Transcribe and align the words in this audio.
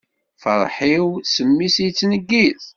Ferḥ-iw 0.41 1.05
s 1.33 1.35
mmi 1.47 1.67
yettneggiz. 1.85 2.63